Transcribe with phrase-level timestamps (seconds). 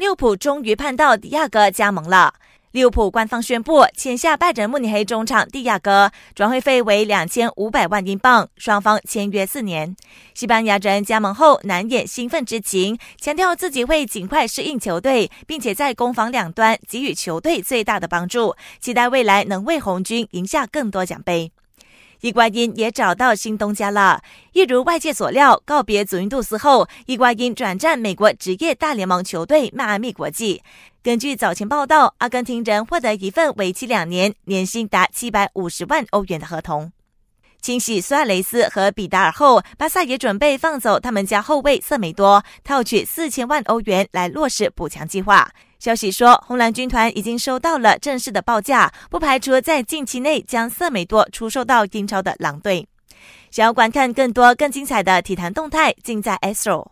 [0.00, 2.32] 利物浦终于盼到迪亚哥加盟了。
[2.72, 9.94] 利物浦官方宣布签下拜仁慕尼黑中场蒂亚戈，转会费为两千五百万英镑，双方签约四年。
[10.32, 21.52] 西班牙人加盟后难掩兴奋之情，强调自己会尽快适应球队，并且在攻防两端给予球队最大的帮助，期待未来能为红军赢下更多奖杯。
[22.20, 24.22] 伊瓜因也找到新东家了。
[24.52, 30.62] 一如外界所料，告别祖云杜斯后，伊瓜因转战美国职业大联盟球队迈阿密国际。
[31.02, 36.92] 根据早前报道，阿根廷人获得一份为期两年、年薪达七百五十万欧元的合同。
[37.60, 45.50] 清洗苏亚雷斯和比达尔后，巴萨也准备放走他们家后卫瑟梅多，套取四千万欧元来落实补强计划。
[45.78, 52.86] 消息说，红蓝军团已经收到了正式的报价，不排除在近期内将瑟梅多出售到英超的狼队。
[53.50, 56.90] 想要观看更多更精彩的体坛动态，尽在 Astro。